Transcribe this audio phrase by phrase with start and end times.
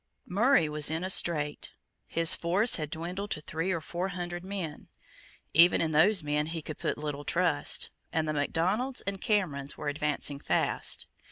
[0.25, 1.73] Murray was in a strait.
[2.07, 4.87] His force had dwindled to three or four hundred men:
[5.53, 9.89] even in those men he could put little trust; and the Macdonalds and Camerons were
[9.89, 11.05] advancing fast.